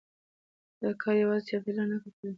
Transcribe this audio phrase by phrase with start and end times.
[0.81, 2.29] دا کار يوازي چاپېريال نه ککړوي،